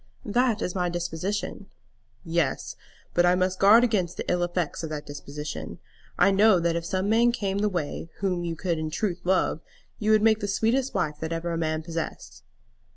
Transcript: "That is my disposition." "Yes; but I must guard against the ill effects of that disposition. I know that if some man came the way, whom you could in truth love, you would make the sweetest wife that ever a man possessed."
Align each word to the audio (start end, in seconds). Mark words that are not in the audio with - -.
"That 0.25 0.63
is 0.63 0.73
my 0.73 0.89
disposition." 0.89 1.67
"Yes; 2.25 2.75
but 3.13 3.23
I 3.23 3.35
must 3.35 3.59
guard 3.59 3.83
against 3.83 4.17
the 4.17 4.25
ill 4.31 4.41
effects 4.41 4.81
of 4.81 4.89
that 4.89 5.05
disposition. 5.05 5.77
I 6.17 6.31
know 6.31 6.59
that 6.59 6.75
if 6.75 6.83
some 6.83 7.07
man 7.07 7.31
came 7.31 7.59
the 7.59 7.69
way, 7.69 8.09
whom 8.17 8.43
you 8.43 8.55
could 8.55 8.79
in 8.79 8.89
truth 8.89 9.21
love, 9.25 9.61
you 9.99 10.09
would 10.09 10.23
make 10.23 10.39
the 10.39 10.47
sweetest 10.47 10.95
wife 10.95 11.19
that 11.19 11.31
ever 11.31 11.51
a 11.51 11.55
man 11.59 11.83
possessed." 11.83 12.41